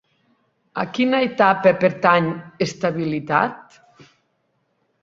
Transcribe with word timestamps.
A 0.83 0.85
quina 0.95 1.19
etapa 1.25 1.75
pertany 1.83 2.33
Estabilitat? 2.69 3.81